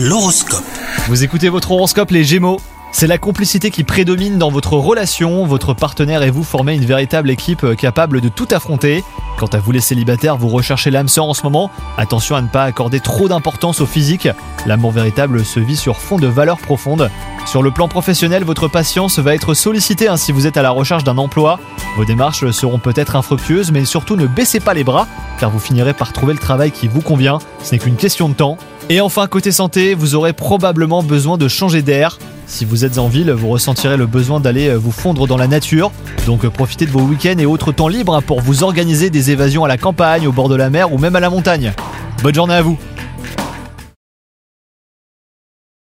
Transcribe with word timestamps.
L'horoscope. 0.00 0.62
Vous 1.08 1.24
écoutez 1.24 1.48
votre 1.48 1.72
horoscope 1.72 2.12
les 2.12 2.22
Gémeaux 2.22 2.60
c'est 2.90 3.06
la 3.06 3.18
complicité 3.18 3.70
qui 3.70 3.84
prédomine 3.84 4.38
dans 4.38 4.50
votre 4.50 4.72
relation, 4.72 5.44
votre 5.44 5.74
partenaire 5.74 6.22
et 6.22 6.30
vous 6.30 6.42
formez 6.42 6.74
une 6.74 6.86
véritable 6.86 7.28
équipe 7.28 7.62
euh, 7.62 7.74
capable 7.74 8.22
de 8.22 8.30
tout 8.30 8.48
affronter. 8.50 9.04
Quant 9.38 9.46
à 9.46 9.58
vous 9.58 9.72
les 9.72 9.80
célibataires, 9.80 10.38
vous 10.38 10.48
recherchez 10.48 10.90
l'âme 10.90 11.06
sœur 11.06 11.26
en 11.26 11.34
ce 11.34 11.42
moment, 11.42 11.70
attention 11.98 12.34
à 12.34 12.40
ne 12.40 12.48
pas 12.48 12.64
accorder 12.64 12.98
trop 13.00 13.28
d'importance 13.28 13.82
au 13.82 13.86
physique, 13.86 14.26
l'amour 14.66 14.90
véritable 14.90 15.44
se 15.44 15.60
vit 15.60 15.76
sur 15.76 15.98
fond 15.98 16.16
de 16.16 16.26
valeurs 16.26 16.58
profondes. 16.58 17.10
Sur 17.44 17.62
le 17.62 17.70
plan 17.70 17.88
professionnel, 17.88 18.42
votre 18.42 18.68
patience 18.68 19.18
va 19.18 19.34
être 19.34 19.52
sollicitée 19.52 20.08
hein, 20.08 20.16
si 20.16 20.32
vous 20.32 20.46
êtes 20.46 20.56
à 20.56 20.62
la 20.62 20.70
recherche 20.70 21.04
d'un 21.04 21.18
emploi. 21.18 21.60
Vos 21.96 22.06
démarches 22.06 22.50
seront 22.50 22.78
peut-être 22.78 23.16
infructueuses, 23.16 23.70
mais 23.70 23.84
surtout 23.84 24.16
ne 24.16 24.26
baissez 24.26 24.60
pas 24.60 24.74
les 24.74 24.84
bras, 24.84 25.06
car 25.38 25.50
vous 25.50 25.60
finirez 25.60 25.92
par 25.92 26.12
trouver 26.12 26.32
le 26.32 26.40
travail 26.40 26.72
qui 26.72 26.88
vous 26.88 27.02
convient, 27.02 27.38
ce 27.62 27.72
n'est 27.72 27.78
qu'une 27.78 27.96
question 27.96 28.28
de 28.28 28.34
temps. 28.34 28.56
Et 28.90 29.02
enfin, 29.02 29.26
côté 29.26 29.52
santé, 29.52 29.92
vous 29.94 30.14
aurez 30.14 30.32
probablement 30.32 31.02
besoin 31.02 31.36
de 31.36 31.46
changer 31.46 31.82
d'air. 31.82 32.18
Si 32.46 32.64
vous 32.64 32.86
êtes 32.86 32.96
en 32.96 33.08
ville, 33.08 33.30
vous 33.30 33.48
ressentirez 33.48 33.98
le 33.98 34.06
besoin 34.06 34.40
d'aller 34.40 34.68
euh, 34.68 34.76
vous 34.76 34.92
fondre 34.92 35.26
dans 35.26 35.36
la 35.36 35.46
nature. 35.46 35.92
Donc 36.24 36.46
euh, 36.46 36.50
profitez 36.50 36.86
de 36.86 36.90
vos 36.90 37.02
week-ends 37.02 37.38
et 37.38 37.44
autres 37.44 37.72
temps 37.72 37.88
libres 37.88 38.16
hein, 38.16 38.22
pour 38.22 38.40
vous 38.40 38.62
organiser 38.62 39.10
des 39.10 39.30
évasions 39.30 39.62
à 39.62 39.68
la 39.68 39.76
campagne, 39.76 40.26
au 40.26 40.32
bord 40.32 40.48
de 40.48 40.54
la 40.54 40.70
mer 40.70 40.90
ou 40.90 40.96
même 40.96 41.16
à 41.16 41.20
la 41.20 41.28
montagne. 41.28 41.74
Bonne 42.22 42.34
journée 42.34 42.54
à 42.54 42.62
vous 42.62 42.78